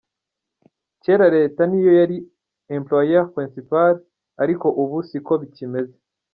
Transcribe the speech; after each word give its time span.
Kera 1.03 1.25
leta 1.35 1.61
niyo 1.69 1.91
yari 1.99 2.17
employeur 2.77 3.25
principal 3.35 3.93
ariko 4.43 4.67
ubu 4.81 4.97
siko 5.09 5.33
bikimeze. 5.41 5.95